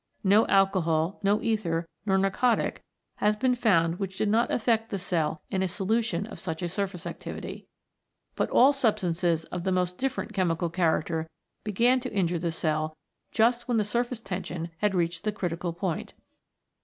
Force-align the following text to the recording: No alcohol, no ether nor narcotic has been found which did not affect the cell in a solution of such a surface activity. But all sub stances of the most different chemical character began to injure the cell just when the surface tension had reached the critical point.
No 0.23 0.47
alcohol, 0.47 1.19
no 1.21 1.39
ether 1.43 1.87
nor 2.07 2.17
narcotic 2.17 2.81
has 3.17 3.35
been 3.35 3.53
found 3.53 3.99
which 3.99 4.17
did 4.17 4.29
not 4.29 4.49
affect 4.49 4.89
the 4.89 4.97
cell 4.97 5.43
in 5.51 5.61
a 5.61 5.67
solution 5.67 6.25
of 6.25 6.39
such 6.39 6.63
a 6.63 6.69
surface 6.69 7.05
activity. 7.05 7.67
But 8.35 8.49
all 8.49 8.73
sub 8.73 8.97
stances 8.97 9.43
of 9.51 9.63
the 9.63 9.71
most 9.71 9.99
different 9.99 10.33
chemical 10.33 10.71
character 10.71 11.29
began 11.63 11.99
to 11.99 12.11
injure 12.11 12.39
the 12.39 12.51
cell 12.51 12.97
just 13.31 13.67
when 13.67 13.77
the 13.77 13.83
surface 13.83 14.21
tension 14.21 14.71
had 14.79 14.95
reached 14.95 15.23
the 15.23 15.31
critical 15.31 15.71
point. 15.71 16.15